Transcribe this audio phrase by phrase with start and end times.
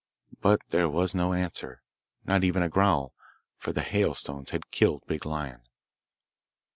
[0.41, 1.83] But there was no answer,
[2.25, 3.13] not even a growl,
[3.55, 5.61] for the hailstones had killed Big Lion.